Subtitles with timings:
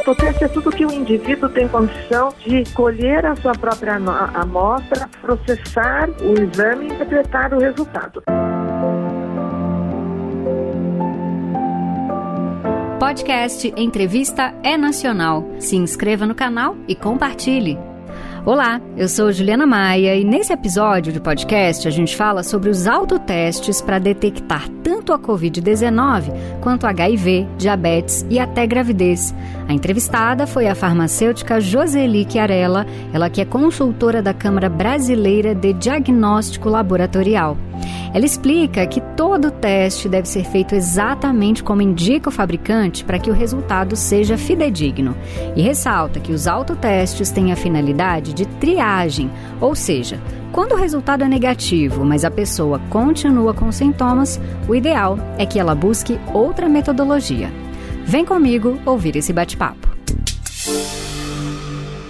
[0.00, 3.96] autoteste é tudo que o indivíduo tem condição de colher a sua própria
[4.34, 8.22] amostra, processar o exame e interpretar o resultado.
[12.98, 15.46] Podcast Entrevista é Nacional.
[15.58, 17.78] Se inscreva no canal e compartilhe.
[18.46, 22.86] Olá, eu sou Juliana Maia e nesse episódio do podcast a gente fala sobre os
[22.86, 29.34] autotestes para detectar tanto a Covid-19 quanto HIV, diabetes e até gravidez.
[29.70, 35.72] A entrevistada foi a farmacêutica Joseli Chiarella, ela que é consultora da Câmara Brasileira de
[35.72, 37.56] Diagnóstico Laboratorial.
[38.12, 43.30] Ela explica que todo teste deve ser feito exatamente como indica o fabricante para que
[43.30, 45.16] o resultado seja fidedigno.
[45.54, 51.22] E ressalta que os autotestes têm a finalidade de triagem, ou seja, quando o resultado
[51.22, 56.68] é negativo, mas a pessoa continua com sintomas, o ideal é que ela busque outra
[56.68, 57.52] metodologia.
[58.10, 59.88] Vem comigo ouvir esse bate-papo.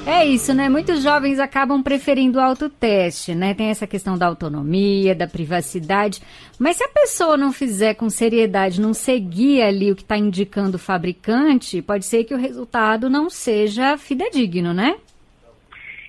[0.06, 0.66] É isso, né?
[0.66, 3.52] Muitos jovens acabam preferindo o autoteste, né?
[3.52, 6.22] Tem essa questão da autonomia, da privacidade.
[6.58, 10.77] Mas se a pessoa não fizer com seriedade, não seguir ali o que está indicando
[10.77, 14.97] o fabricante, pode ser que o resultado não seja fidedigno, né?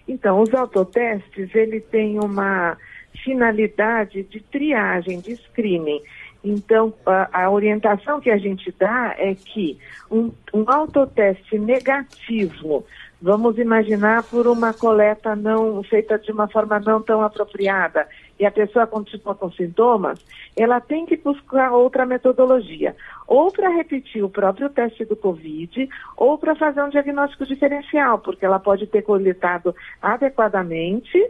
[0.08, 2.78] Então, os autotestes, ele tem uma
[3.26, 6.00] finalidade de triagem, de screening.
[6.44, 9.78] Então, a, a, orientação que a gente dá é que
[10.10, 12.84] um, um autoteste negativo
[13.24, 18.08] Vamos imaginar por uma coleta não feita de uma forma não tão apropriada
[18.40, 20.20] e a pessoa continua com sintomas,
[20.58, 22.96] ela tem que buscar outra metodologia,
[23.28, 28.44] ou para repetir o próprio teste do Covid, ou para fazer um diagnóstico diferencial, porque
[28.44, 31.24] ela pode ter coletado adequadamente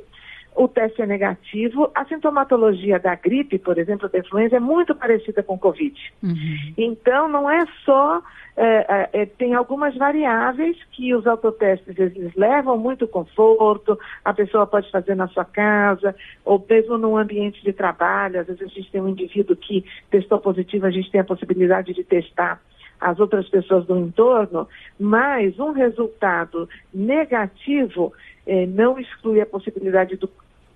[0.55, 1.89] o teste é negativo.
[1.95, 5.95] A sintomatologia da gripe, por exemplo, da influenza, é muito parecida com o Covid.
[6.21, 6.73] Uhum.
[6.77, 8.21] Então, não é só.
[8.57, 14.67] É, é, é, tem algumas variáveis que os autotestes eles levam muito conforto, a pessoa
[14.67, 18.41] pode fazer na sua casa, ou mesmo num ambiente de trabalho.
[18.41, 21.93] Às vezes a gente tem um indivíduo que testou positivo, a gente tem a possibilidade
[21.93, 22.61] de testar
[22.99, 24.67] as outras pessoas do entorno,
[24.99, 28.13] mas um resultado negativo
[28.45, 30.29] eh, não exclui a possibilidade do,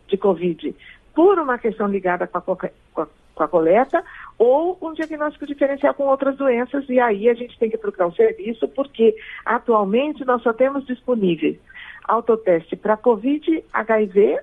[0.07, 0.75] de Covid
[1.13, 4.03] por uma questão ligada com a, com, a, com a, coleta
[4.37, 8.13] ou um diagnóstico diferencial com outras doenças, e aí a gente tem que procurar um
[8.13, 9.15] serviço, porque
[9.45, 11.57] atualmente nós só temos disponíveis
[12.07, 14.39] autoteste para Covid, HIV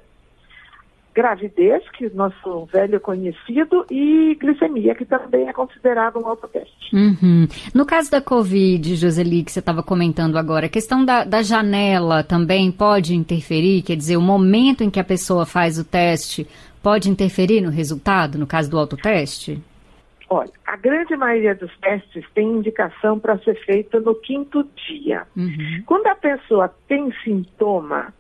[1.15, 6.95] gravidez, que é nosso velho conhecido, e glicemia, que também é considerado um autoteste.
[6.95, 7.47] Uhum.
[7.75, 12.23] No caso da Covid, Joseli, que você estava comentando agora, a questão da, da janela
[12.23, 13.83] também pode interferir?
[13.83, 16.47] Quer dizer, o momento em que a pessoa faz o teste
[16.83, 19.63] pode interferir no resultado, no caso do autoteste?
[20.29, 25.27] Olha, a grande maioria dos testes tem indicação para ser feita no quinto dia.
[25.37, 25.83] Uhum.
[25.85, 28.15] Quando a pessoa tem sintoma,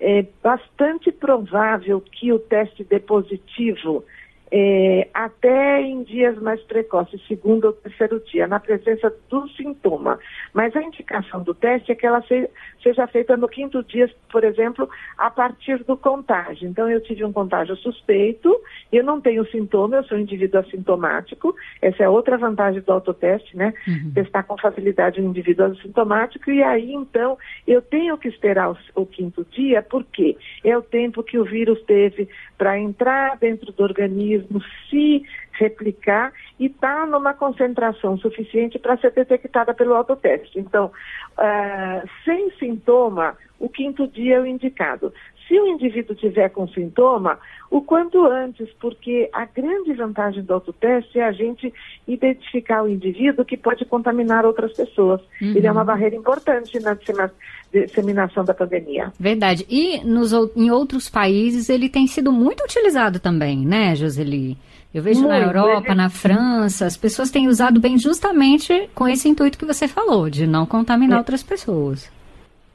[0.00, 4.04] é bastante provável que o teste dê positivo
[4.50, 10.18] é, até em dias mais precoces, segundo ou terceiro dia, na presença do sintoma.
[10.52, 12.48] Mas a indicação do teste é que ela se,
[12.82, 16.68] seja feita no quinto dia, por exemplo, a partir do contágio.
[16.68, 18.54] Então, eu tive um contágio suspeito,
[18.92, 21.54] eu não tenho sintoma, eu sou um indivíduo assintomático.
[21.82, 23.74] Essa é outra vantagem do autoteste, né?
[23.86, 24.12] Uhum.
[24.14, 26.50] Testar com facilidade um indivíduo assintomático.
[26.50, 27.36] E aí, então,
[27.66, 31.82] eu tenho que esperar o, o quinto dia, porque é o tempo que o vírus
[31.82, 34.37] teve para entrar dentro do organismo,
[34.88, 35.22] se
[35.52, 40.58] replicar e estar tá numa concentração suficiente para ser detectada pelo autoteste.
[40.58, 45.12] Então, uh, sem sintoma, o quinto dia é o indicado.
[45.48, 47.38] Se o indivíduo tiver com sintoma,
[47.70, 51.72] o quanto antes, porque a grande vantagem do autoteste é a gente
[52.06, 55.20] identificar o indivíduo que pode contaminar outras pessoas.
[55.40, 55.54] Uhum.
[55.56, 56.96] Ele é uma barreira importante na
[57.72, 59.10] disseminação da pandemia.
[59.18, 59.66] Verdade.
[59.70, 64.56] E nos, em outros países ele tem sido muito utilizado também, né, Joseli?
[64.92, 69.28] Eu vejo muito, na Europa, na França, as pessoas têm usado bem justamente com esse
[69.28, 71.18] intuito que você falou, de não contaminar é.
[71.18, 72.10] outras pessoas.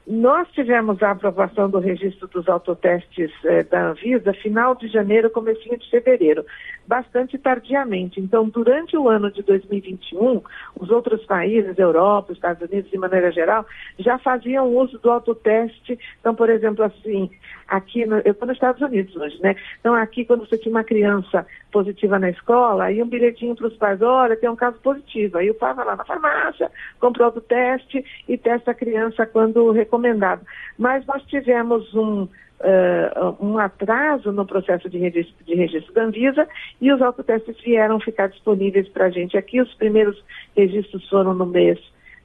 [0.06, 5.78] Nós tivemos a aprovação do registro dos autotestes eh, da Anvisa final de janeiro, comecinho
[5.78, 6.44] de fevereiro,
[6.86, 8.20] bastante tardiamente.
[8.20, 10.42] Então, durante o ano de 2021,
[10.78, 13.64] os outros países, Europa, Estados Unidos, de maneira geral,
[13.98, 15.98] já faziam uso do autoteste.
[16.20, 17.30] Então, por exemplo, assim,
[17.66, 19.56] aqui, no, eu estou nos Estados Unidos hoje, né?
[19.80, 23.76] Então, aqui, quando você tinha uma criança positiva na escola, aí um bilhetinho para os
[23.76, 25.38] pais, olha, tem um caso positivo.
[25.38, 26.70] Aí o pai vai lá na farmácia,
[27.00, 30.44] compra o autoteste e testa a criança quando recomendado.
[30.78, 32.28] Mas nós tivemos um,
[32.60, 36.48] Uh, um atraso no processo de registro, de registro da Anvisa
[36.80, 39.60] e os autotestes vieram ficar disponíveis para a gente aqui.
[39.60, 40.16] Os primeiros
[40.56, 41.78] registros foram no mês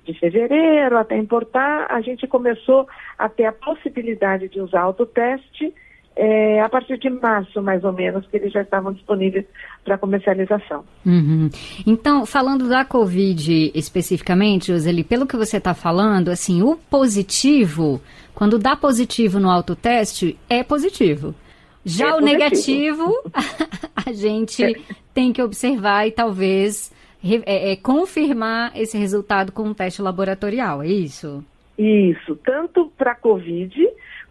[0.05, 2.87] de fevereiro até importar, a gente começou
[3.17, 5.73] a ter a possibilidade de usar autoteste
[6.21, 9.45] é, a partir de março, mais ou menos, que eles já estavam disponíveis
[9.85, 10.83] para comercialização.
[11.05, 11.49] Uhum.
[11.87, 18.01] Então, falando da Covid especificamente, Roseli, pelo que você está falando, assim, o positivo,
[18.35, 21.33] quando dá positivo no autoteste, é positivo.
[21.85, 22.37] Já é o positivo.
[22.37, 23.23] negativo,
[24.05, 24.75] a gente
[25.13, 26.93] tem que observar e talvez
[27.23, 31.41] é, é, confirmar esse resultado com um teste laboratorial, é isso?
[31.77, 33.73] Isso, tanto para a Covid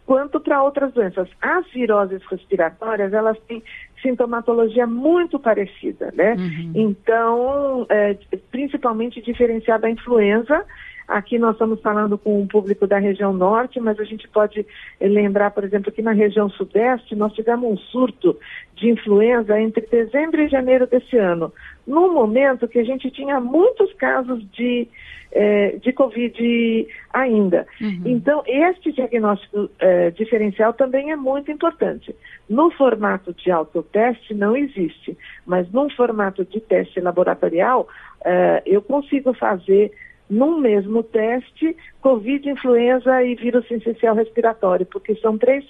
[0.08, 1.28] quanto para outras doenças.
[1.38, 3.62] As viroses respiratórias, elas têm
[4.00, 6.32] sintomatologia muito parecida, né?
[6.32, 6.72] Uhum.
[6.74, 8.16] Então, é,
[8.50, 10.64] principalmente diferenciada da influenza,
[11.08, 14.66] Aqui nós estamos falando com o público da região norte, mas a gente pode
[15.00, 18.36] lembrar, por exemplo, que na região sudeste nós tivemos um surto
[18.76, 21.50] de influenza entre dezembro e janeiro desse ano,
[21.86, 24.86] num momento que a gente tinha muitos casos de,
[25.32, 27.66] eh, de Covid ainda.
[27.80, 28.02] Uhum.
[28.04, 32.14] Então, este diagnóstico eh, diferencial também é muito importante.
[32.50, 35.16] No formato de autoteste não existe,
[35.46, 37.88] mas num formato de teste laboratorial,
[38.24, 39.90] eh, eu consigo fazer
[40.28, 45.64] num mesmo teste Covid, influenza e vírus essencial respiratório, porque são três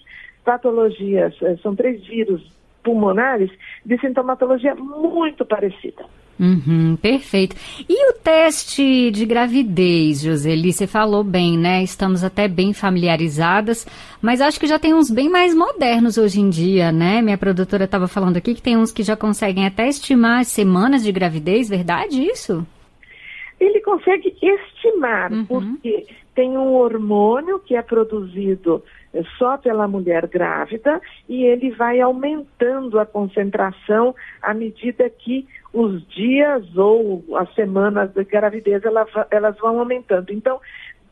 [0.44, 2.42] patologias, eh, são três vírus
[2.82, 3.50] pulmonares
[3.84, 6.04] de sintomatologia muito parecida.
[6.40, 7.56] Uhum, perfeito.
[7.88, 11.82] E o teste de gravidez, Joseli, você falou bem, né?
[11.82, 13.84] Estamos até bem familiarizadas,
[14.22, 17.20] mas acho que já tem uns bem mais modernos hoje em dia, né?
[17.20, 21.10] Minha produtora estava falando aqui que tem uns que já conseguem até estimar semanas de
[21.10, 22.64] gravidez, verdade isso?
[23.60, 25.44] Ele consegue estimar, uhum.
[25.46, 32.00] porque tem um hormônio que é produzido eh, só pela mulher grávida e ele vai
[32.00, 39.80] aumentando a concentração à medida que os dias ou as semanas de gravidez elas, vão
[39.80, 40.32] aumentando.
[40.32, 40.60] Então,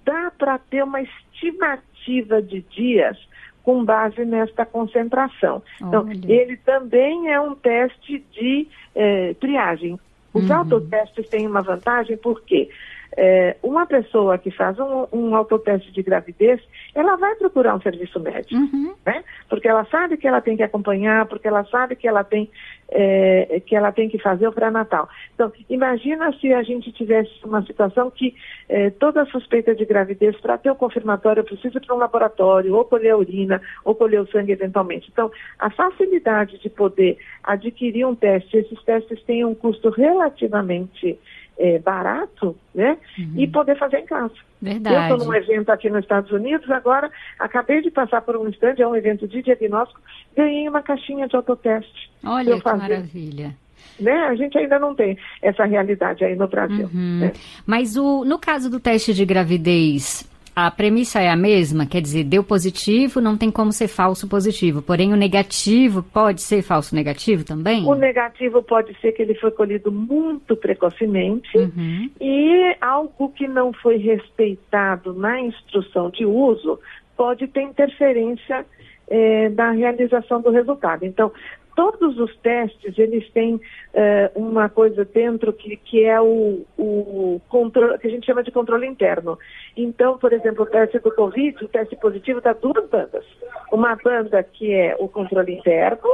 [0.04, 3.18] dá para ter uma estimativa de dias
[3.64, 5.60] com base nesta concentração.
[5.82, 6.14] Então, Olha.
[6.14, 9.98] Então, ele também é um teste de eh, triagem.
[10.36, 10.56] Os uhum.
[10.56, 12.68] autotestes têm uma vantagem porque
[13.16, 16.60] é, uma pessoa que faz um, um, autoteste de gravidez,
[16.94, 18.94] ela vai procurar um serviço médico, uhum.
[19.06, 19.24] né?
[19.48, 22.50] Porque ela sabe que ela tem que acompanhar, porque ela sabe que ela tem,
[22.90, 25.08] é, que, ela tem que fazer o pré-natal.
[25.34, 28.34] Então, imagina se a gente tivesse uma situação que
[28.68, 32.74] é, toda suspeita de gravidez, para ter o confirmatório, eu preciso ir para um laboratório,
[32.74, 35.08] ou colher a urina, ou colher o sangue eventualmente.
[35.10, 41.18] Então, a facilidade de poder adquirir um teste, esses testes têm um custo relativamente
[41.58, 42.98] é, barato, né?
[43.18, 43.32] Uhum.
[43.36, 44.34] E poder fazer em casa.
[44.60, 44.96] Verdade.
[44.96, 48.74] Eu estou num evento aqui nos Estados Unidos, agora acabei de passar por um stand,
[48.78, 50.00] é um evento de diagnóstico,
[50.36, 52.10] ganhei uma caixinha de autoteste.
[52.24, 52.78] Olha que fazer.
[52.78, 53.54] maravilha.
[53.98, 54.12] Né?
[54.12, 56.90] A gente ainda não tem essa realidade aí no Brasil.
[56.92, 57.20] Uhum.
[57.20, 57.32] Né?
[57.64, 62.24] Mas o, no caso do teste de gravidez, a premissa é a mesma, quer dizer,
[62.24, 64.80] deu positivo, não tem como ser falso positivo.
[64.80, 67.84] Porém, o negativo pode ser falso negativo também?
[67.84, 72.10] O negativo pode ser que ele foi colhido muito precocemente uhum.
[72.18, 76.80] e algo que não foi respeitado na instrução de uso
[77.14, 78.64] pode ter interferência
[79.08, 81.04] é, na realização do resultado.
[81.04, 81.30] Então,
[81.76, 83.60] todos os testes, eles têm
[83.94, 88.50] é, uma coisa dentro que, que é o, o controle, que a gente chama de
[88.50, 89.38] controle interno.
[89.76, 93.24] Então, por exemplo, o teste do Covid, o teste positivo dá duas bandas.
[93.70, 96.08] Uma banda que é o controle interno,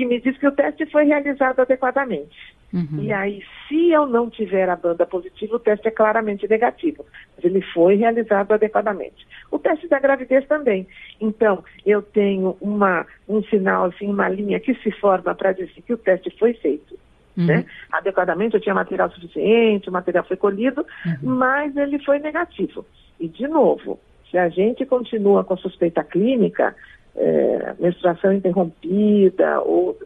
[0.00, 2.34] que me diz que o teste foi realizado adequadamente.
[2.72, 3.02] Uhum.
[3.02, 7.04] E aí, se eu não tiver a banda positiva, o teste é claramente negativo.
[7.36, 9.26] Mas ele foi realizado adequadamente.
[9.50, 10.88] O teste da gravidez também.
[11.20, 15.92] Então, eu tenho uma, um sinal, assim, uma linha que se forma para dizer que
[15.92, 16.98] o teste foi feito.
[17.36, 17.44] Uhum.
[17.44, 17.66] Né?
[17.92, 21.34] Adequadamente, eu tinha material suficiente, o material foi colhido, uhum.
[21.36, 22.86] mas ele foi negativo.
[23.18, 26.74] E, de novo, se a gente continua com a suspeita clínica,
[27.16, 29.96] é, menstruação interrompida, ou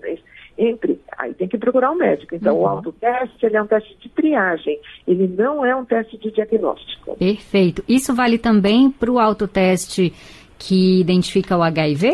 [0.57, 2.35] entre, aí tem que procurar um médico.
[2.35, 2.63] Então, uhum.
[2.63, 7.17] o autoteste, ele é um teste de triagem, ele não é um teste de diagnóstico.
[7.17, 7.83] Perfeito.
[7.89, 10.13] Isso vale também para o autoteste
[10.59, 12.13] que identifica o HIV?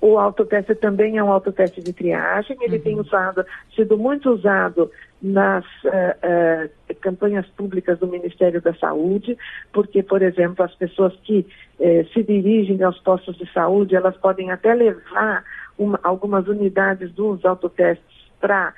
[0.00, 2.82] O autoteste também é um autoteste de triagem, ele uhum.
[2.82, 3.44] tem usado,
[3.74, 4.90] sido muito usado
[5.22, 9.36] nas uh, uh, campanhas públicas do Ministério da Saúde,
[9.72, 11.46] porque, por exemplo, as pessoas que
[11.78, 15.44] uh, se dirigem aos postos de saúde, elas podem até levar
[15.78, 18.72] uma, algumas unidades dos autotestes para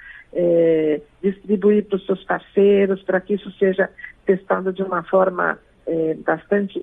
[1.22, 3.90] distribuir para os seus parceiros, para que isso seja
[4.24, 5.58] testado de uma forma
[6.24, 6.82] bastante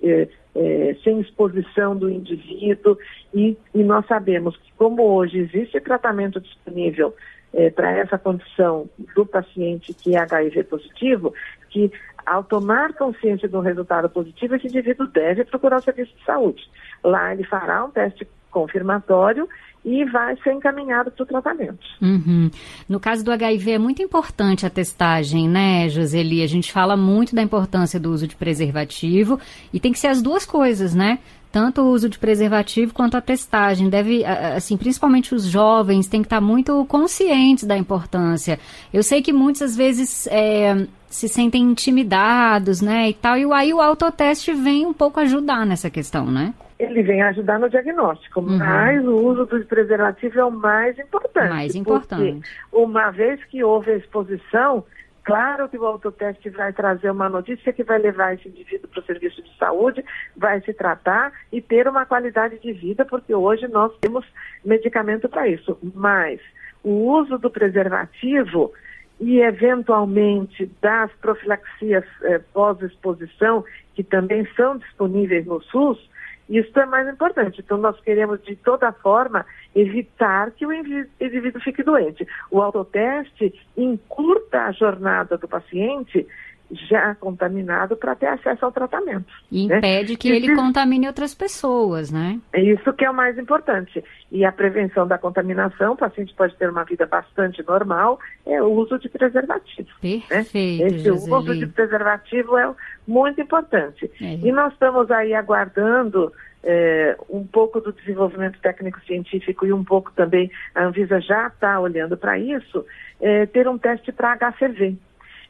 [1.03, 2.95] sem exposição do indivíduo.
[3.33, 7.15] E, e, nós sabemos que como hoje existe tratamento disponível
[7.53, 11.33] é, para essa condição do paciente que é HIV positivo,
[11.69, 11.91] que
[12.25, 16.61] ao tomar consciência um resultado positivo, esse indivíduo deve procurar o serviço de saúde.
[17.03, 19.47] Lá ele fará um teste confirmatório
[19.83, 21.79] e vai ser encaminhado para o tratamento.
[22.01, 22.51] Uhum.
[22.87, 26.43] No caso do HIV é muito importante a testagem, né, Joseli?
[26.43, 29.39] A gente fala muito da importância do uso de preservativo
[29.73, 31.19] e tem que ser as duas coisas, né?
[31.51, 33.89] Tanto o uso de preservativo quanto a testagem.
[33.89, 38.59] Deve, assim, principalmente os jovens, têm que estar muito conscientes da importância.
[38.93, 43.81] Eu sei que muitas vezes é, se sentem intimidados, né, e tal, e aí o
[43.81, 46.53] autoteste vem um pouco ajudar nessa questão, né?
[46.79, 48.57] ele vem ajudar no diagnóstico, uhum.
[48.57, 51.49] mas o uso do preservativo é o mais importante.
[51.49, 52.49] Mais importante.
[52.71, 54.85] uma vez que houve a exposição,
[55.29, 59.05] claro que o autoteste vai trazer uma notícia que vai levar esse indivíduo para o
[59.05, 60.03] serviço de saúde,
[60.35, 64.25] vai se tratar e ter uma qualidade de vida, porque hoje nós temos
[64.63, 65.77] medicamento para isso.
[65.95, 66.39] Mas
[66.83, 68.71] o uso do preservativo
[69.19, 76.09] e, eventualmente, das profilaxias eh, pós-exposição, que também são disponíveis no SUS,
[76.49, 77.61] isso é mais importante.
[77.61, 82.27] Então, nós queremos, de toda forma, evitar que o indivíduo fique doente.
[82.49, 86.27] O autoteste encurta a jornada do paciente
[86.71, 89.25] já contaminado para ter acesso ao tratamento.
[89.51, 89.77] E né?
[89.77, 92.39] impede que ele contamine outras pessoas, né?
[92.53, 94.03] É isso que é o mais importante.
[94.31, 98.67] E a prevenção da contaminação, o paciente pode ter uma vida bastante normal, é o
[98.67, 99.89] uso de preservativo.
[100.03, 100.21] Né?
[100.27, 100.83] Perfeito.
[100.83, 100.97] Né?
[100.97, 102.71] Esse uso de preservativo é
[103.07, 104.09] muito importante.
[104.21, 104.35] É.
[104.35, 106.31] E nós estamos aí aguardando
[106.63, 112.17] é, um pouco do desenvolvimento técnico-científico e um pouco também, a Anvisa já está olhando
[112.17, 112.85] para isso,
[113.19, 114.97] é, ter um teste para HCV.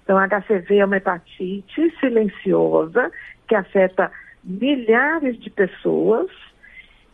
[0.04, 3.12] Então, a HCV é uma hepatite silenciosa
[3.48, 4.12] que afeta
[4.44, 6.30] milhares de pessoas.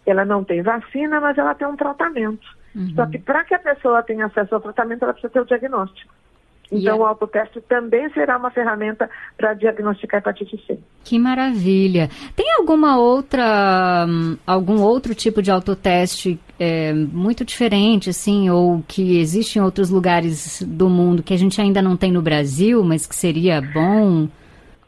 [0.06, 2.48] Ela não tem vacina, mas ela tem um tratamento.
[2.76, 2.94] Uhum.
[2.96, 6.14] Só que para que a pessoa tenha acesso ao tratamento, ela precisa ter o diagnóstico.
[6.72, 10.80] Então, o autoteste também será uma ferramenta para diagnosticar hepatite C.
[11.04, 12.10] Que maravilha.
[12.36, 19.20] Tem alguma outra, hum, algum outro tipo de autoteste é, muito diferente, assim, ou que
[19.20, 23.06] existe em outros lugares do mundo que a gente ainda não tem no Brasil, mas
[23.06, 24.28] que seria bom?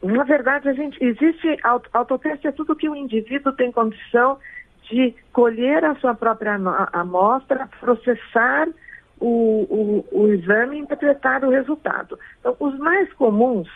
[0.02, 1.56] Na verdade, a gente existe
[1.92, 4.38] autoteste é tudo que o indivíduo tem condição
[4.90, 6.54] de colher a sua própria
[6.92, 8.68] amostra, processar
[9.20, 12.18] o, o, o exame e interpretar o resultado.
[12.40, 13.68] Então, os mais comuns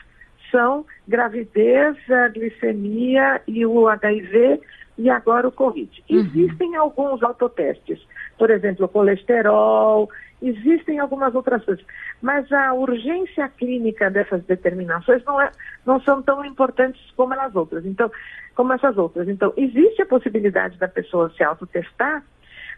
[0.50, 4.60] são gravidez, a glicemia e o HIV
[4.98, 6.04] e agora o Covid.
[6.10, 6.18] Uhum.
[6.18, 8.06] Existem alguns autotestes,
[8.38, 10.08] por exemplo, o colesterol,
[10.42, 11.84] existem algumas outras coisas,
[12.20, 15.50] mas a urgência clínica dessas determinações não, é,
[15.86, 17.86] não são tão importantes como as outras.
[17.86, 18.10] Então,
[18.54, 19.28] como essas outras.
[19.28, 22.22] Então, existe a possibilidade da pessoa se autotestar,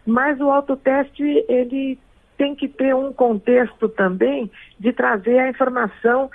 [0.07, 1.99] mas o autoteste ele
[2.37, 6.31] tem que ter um contexto também de trazer a informação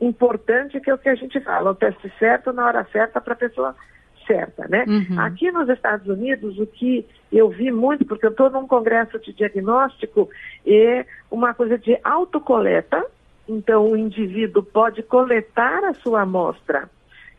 [0.00, 3.32] importante que é o que a gente fala, o teste certo na hora certa para
[3.32, 3.74] a pessoa
[4.26, 4.84] certa, né?
[4.86, 5.20] Uhum.
[5.20, 9.32] Aqui nos Estados Unidos, o que eu vi muito, porque eu estou num congresso de
[9.32, 10.28] diagnóstico,
[10.66, 13.04] é uma coisa de autocoleta,
[13.48, 16.90] então o indivíduo pode coletar a sua amostra,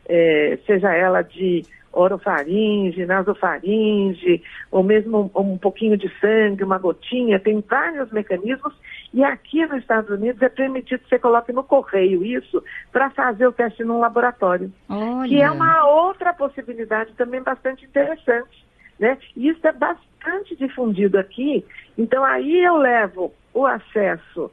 [0.08, 7.38] é, seja ela de orofaringe, nasofaringe, ou mesmo um, um, pouquinho de sangue, uma gotinha,
[7.38, 8.74] tem vários mecanismos.
[9.12, 13.46] E aqui nos Estados Unidos é permitido que você coloque no correio isso para fazer
[13.46, 14.72] o teste num laboratório.
[14.88, 15.28] Olha.
[15.28, 18.66] Que é uma outra possibilidade também bastante interessante.
[18.98, 19.16] Né?
[19.36, 21.64] Isso é bastante difundido aqui.
[21.96, 24.50] Então aí eu levo o acesso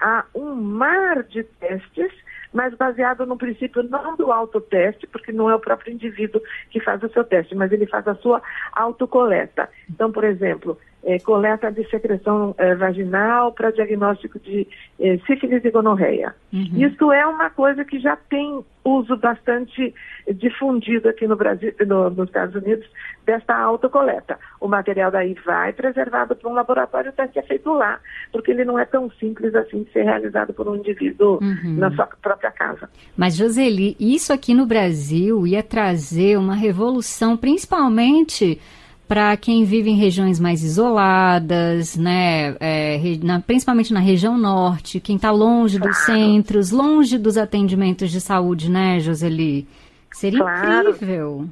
[0.00, 2.12] a um mar de testes
[2.52, 6.40] mas baseado no princípio não do autoteste, porque não é o próprio indivíduo
[6.70, 9.68] que faz o seu teste, mas ele faz a sua autocoleta.
[9.88, 14.66] Então, por exemplo, é, coleta de secreção é, vaginal para diagnóstico de
[14.98, 16.34] é, sífilis e gonorreia.
[16.52, 16.70] Uhum.
[16.74, 19.94] Isso é uma coisa que já tem uso bastante
[20.34, 22.86] difundido aqui no Brasil, no, nos Estados Unidos,
[23.24, 24.38] desta autocoleta.
[24.60, 28.00] O material daí vai preservado para um laboratório, o teste é feito lá,
[28.32, 31.76] porque ele não é tão simples assim de ser realizado por um indivíduo uhum.
[31.76, 32.88] na sua própria casa.
[33.16, 38.60] Mas, Joseli, isso aqui no Brasil ia trazer uma revolução, principalmente
[39.08, 45.16] para quem vive em regiões mais isoladas, né, é, na, principalmente na região norte, quem
[45.16, 45.92] está longe claro.
[45.92, 49.66] dos centros, longe dos atendimentos de saúde, né, Joseli?
[50.12, 50.90] Seria claro.
[50.90, 51.48] incrível.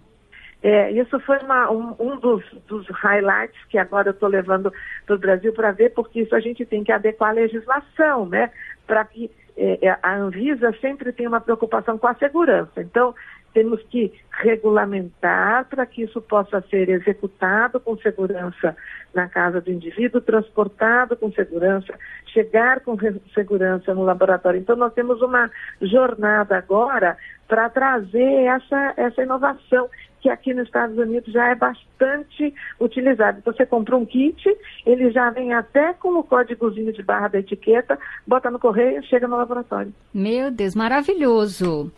[0.63, 4.73] É, isso foi uma, um, um dos, dos, highlights que agora eu estou levando
[5.07, 8.51] para o Brasil para ver, porque isso a gente tem que adequar a legislação, né?
[8.87, 12.83] Para que é, é, a Anvisa sempre tenha uma preocupação com a segurança.
[12.83, 13.15] Então,
[13.57, 18.77] temos que regulamentar para que isso possa ser executado com segurança
[19.15, 22.99] na casa do indivíduo, transportado com segurança, chegar com
[23.33, 24.61] segurança no laboratório.
[24.61, 27.17] Então, nós temos uma jornada agora
[27.49, 29.89] para trazer essa, essa inovação
[30.21, 33.39] que aqui nos Estados Unidos já é bastante utilizado.
[33.39, 34.45] Então, você compra um kit,
[34.85, 39.27] ele já vem até com o códigozinho de barra da etiqueta, bota no correio, chega
[39.27, 39.95] no laboratório.
[40.13, 41.91] Meu Deus, maravilhoso!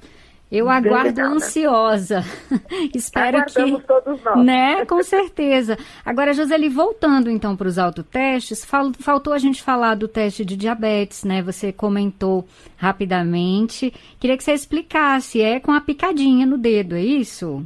[0.50, 1.26] Eu aguardo né?
[1.26, 2.25] ansiosa.
[2.95, 3.87] Espero Aguardamos que.
[3.87, 4.45] todos nós.
[4.45, 5.76] Né, com certeza.
[6.05, 8.90] Agora, Joseli, voltando então para os autotestes, fal...
[8.99, 11.43] faltou a gente falar do teste de diabetes, né?
[11.43, 13.93] Você comentou rapidamente.
[14.19, 15.43] Queria que você explicasse.
[15.43, 17.64] É com a picadinha no dedo, é isso?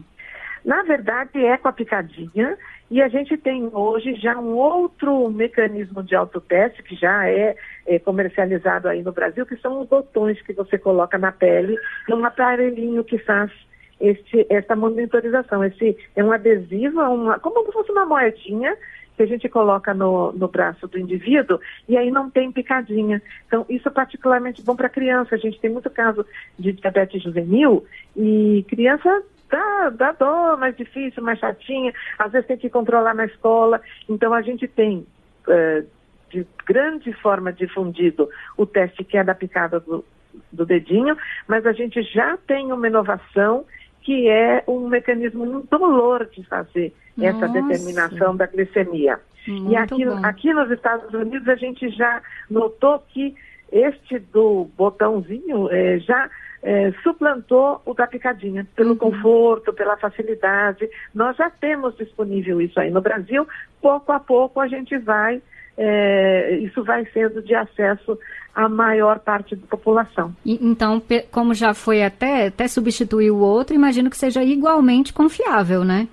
[0.64, 2.56] Na verdade, é com a picadinha.
[2.92, 7.56] E a gente tem hoje já um outro mecanismo de autoteste que já é,
[7.86, 12.22] é, comercializado aí no Brasil, que são os botões que você coloca na pele, num
[12.22, 13.50] aparelhinho que faz
[13.98, 15.64] este, essa monitorização.
[15.64, 18.76] Esse é um adesivo, uma, como se fosse uma moedinha
[19.16, 21.58] que a gente coloca no, no braço do indivíduo
[21.88, 23.22] e aí não tem picadinha.
[23.46, 25.34] Então, isso é particularmente bom para criança.
[25.34, 26.26] A gente tem muito caso
[26.58, 29.22] de diabetes juvenil e criança
[29.52, 33.80] dá, dá dor, mais difícil, mais chatinha, às vezes tem que controlar na escola.
[34.08, 35.06] Então a gente tem
[35.46, 35.84] é,
[36.30, 40.02] de grande forma difundido o teste que é da picada do,
[40.50, 41.16] do dedinho,
[41.46, 43.64] mas a gente já tem uma inovação
[44.00, 47.28] que é um mecanismo indolor de fazer Nossa.
[47.28, 49.20] essa determinação da glicemia.
[49.46, 53.34] Muito e aqui, aqui nos Estados Unidos a gente já notou que
[53.70, 56.28] este do botãozinho é, já
[56.62, 58.96] é, suplantou o da picadinha, pelo uhum.
[58.96, 60.88] conforto, pela facilidade.
[61.14, 63.46] Nós já temos disponível isso aí no Brasil.
[63.80, 65.42] Pouco a pouco a gente vai,
[65.76, 68.18] é, isso vai sendo de acesso
[68.54, 70.34] à maior parte da população.
[70.44, 75.84] E, então, como já foi até, até substituir o outro, imagino que seja igualmente confiável,
[75.84, 76.06] né?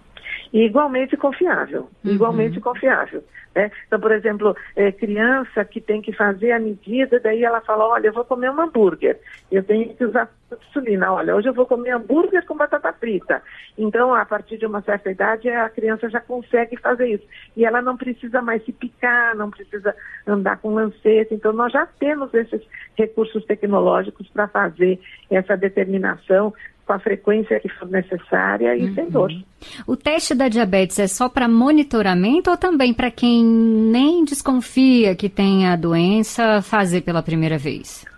[0.52, 2.12] igualmente confiável, uhum.
[2.12, 3.24] igualmente confiável.
[3.60, 3.72] Né?
[3.88, 8.08] Então, por exemplo, é, criança que tem que fazer a medida, daí ela fala, olha,
[8.08, 9.20] eu vou comer um hambúrguer,
[9.52, 10.30] eu tenho que usar
[10.70, 13.44] insulina, olha, hoje eu vou comer hambúrguer com batata frita.
[13.78, 17.26] Então, a partir de uma certa idade, a criança já consegue fazer isso.
[17.56, 19.94] E ela não precisa mais se picar, não precisa
[20.26, 21.34] andar com lanceta.
[21.34, 22.62] Então, nós já temos esses
[22.98, 26.54] recursos tecnológicos para fazer essa determinação
[26.90, 28.96] com a frequência que for necessária e uhum.
[28.96, 29.32] sem dor.
[29.86, 35.30] O teste da diabetes é só para monitoramento ou também para quem nem desconfia que
[35.30, 38.09] tem a doença fazer pela primeira vez?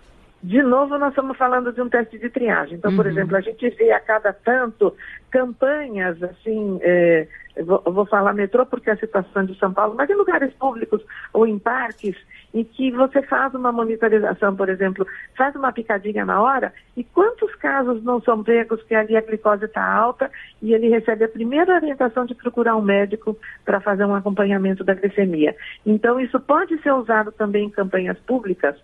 [0.42, 2.76] De novo, nós estamos falando de um teste de triagem.
[2.76, 2.96] Então, uhum.
[2.96, 4.92] por exemplo, a gente vê a cada tanto
[5.30, 7.28] campanhas, assim, é,
[7.64, 11.00] vou, vou, falar metrô porque é a situação de São Paulo, mas em lugares públicos
[11.32, 12.16] ou em parques,
[12.52, 17.54] em que você faz uma monitorização, por exemplo, faz uma picadinha na hora, e quantos
[17.54, 20.28] casos não são pegos que ali a glicose está alta
[20.60, 24.94] e ele recebe a primeira orientação de procurar um médico para fazer um acompanhamento da
[24.94, 25.54] glicemia.
[25.86, 28.74] Então, isso pode ser usado também em campanhas públicas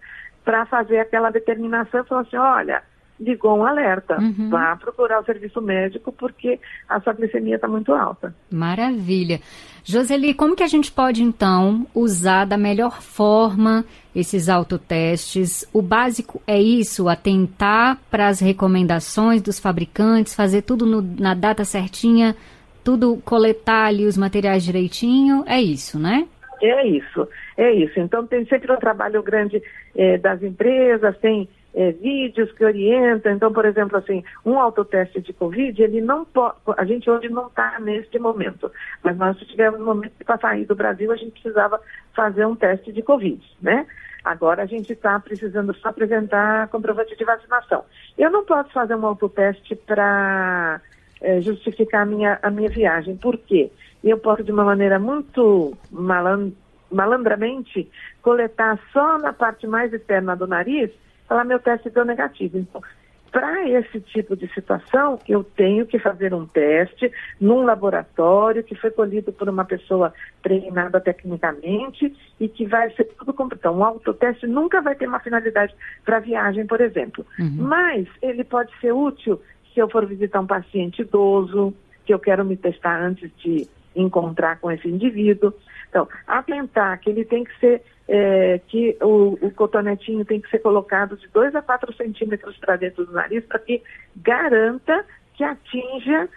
[0.49, 2.83] para fazer aquela determinação, falar assim, olha,
[3.21, 4.49] ligou um alerta, uhum.
[4.49, 6.59] vá procurar o serviço médico porque
[6.89, 8.35] a sua glicemia está muito alta.
[8.51, 9.43] Maravilha.
[9.85, 13.85] Joseli, como que a gente pode então usar da melhor forma
[14.15, 15.69] esses autotestes?
[15.71, 21.63] O básico é isso, atentar para as recomendações dos fabricantes, fazer tudo no, na data
[21.63, 22.35] certinha,
[22.83, 26.27] tudo coletar ali os materiais direitinho, é isso, né?
[26.61, 27.99] É isso, é isso.
[28.01, 29.63] Então tem sempre um trabalho grande
[29.97, 33.33] é, das empresas, tem é, vídeos que orientam.
[33.33, 36.57] Então, por exemplo, assim, um autoteste de Covid, ele não pode.
[36.77, 38.71] A gente hoje não está neste momento,
[39.03, 41.81] mas nós tivemos um momento que para sair do Brasil a gente precisava
[42.15, 43.87] fazer um teste de Covid, né?
[44.25, 47.85] Agora a gente está precisando só apresentar comprovante de vacinação.
[48.17, 50.81] Eu não posso fazer um autoteste para
[51.21, 53.17] é, justificar a minha, a minha viagem.
[53.17, 53.71] Por quê?
[54.03, 56.55] Eu posso, de uma maneira muito maland
[56.91, 57.91] malandramente,
[58.23, 60.91] coletar só na parte mais externa do nariz,
[61.29, 62.57] falar meu teste deu negativo.
[62.57, 62.83] Então,
[63.31, 68.91] para esse tipo de situação, eu tenho que fazer um teste num laboratório que foi
[68.91, 73.61] colhido por uma pessoa treinada tecnicamente e que vai ser tudo completo.
[73.61, 77.25] Então, o autoteste nunca vai ter uma finalidade para viagem, por exemplo.
[77.39, 77.57] Uhum.
[77.59, 79.41] Mas ele pode ser útil
[79.75, 81.75] se eu for visitar um paciente idoso,
[82.07, 85.53] que eu quero me testar antes de encontrar com esse indivíduo.
[85.89, 90.59] Então, atentar que ele tem que ser, é, que o, o, cotonetinho tem que ser
[90.59, 93.83] colocado de 2 a 4 centímetros para dentro do nariz para que
[94.17, 96.29] garanta que atinja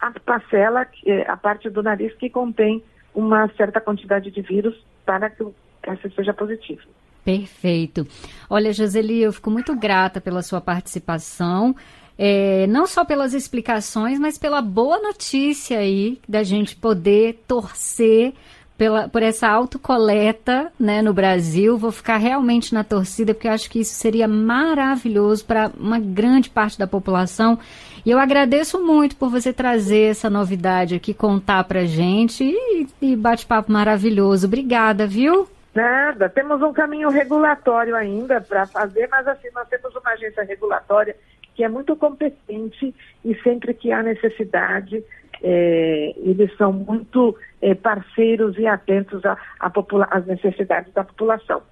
[0.00, 2.82] a parcela, é, a parte do nariz que contém
[3.14, 4.74] uma certa quantidade de vírus
[5.04, 6.82] para que o teste seja positivo.
[7.24, 8.06] Perfeito.
[8.50, 11.74] Olha, Joseli, eu fico muito grata pela sua participação.
[12.18, 18.32] É, não só pelas explicações, mas pela boa notícia aí da gente poder torcer
[18.76, 21.78] pela, por essa autocoleta né, no Brasil.
[21.78, 26.50] Vou ficar realmente na torcida, porque eu acho que isso seria maravilhoso para uma grande
[26.50, 27.58] parte da população.
[28.04, 33.14] E eu agradeço muito por você trazer essa novidade aqui, contar para gente e, e
[33.14, 34.46] bate-papo maravilhoso.
[34.46, 35.48] Obrigada, viu?
[35.74, 41.16] Nada, temos um caminho regulatório ainda para fazer, mas assim, nós temos uma agência regulatória
[41.54, 45.02] que é muito competente e sempre que há necessidade,
[45.42, 49.22] é, eles são muito é, parceiros e atentos
[49.58, 51.62] às necessidades da população.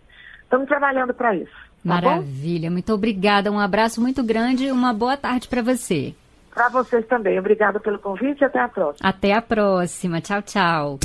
[0.43, 1.53] Estamos trabalhando para isso.
[1.53, 2.75] Tá Maravilha, bom?
[2.75, 3.51] muito obrigada.
[3.51, 6.15] Um abraço muito grande e uma boa tarde para você.
[6.53, 7.39] Para vocês também.
[7.39, 9.09] Obrigada pelo convite e até a próxima.
[9.09, 10.21] Até a próxima.
[10.21, 10.99] Tchau, tchau.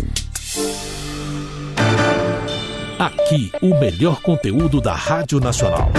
[2.98, 5.92] Aqui, o melhor conteúdo da Rádio Nacional.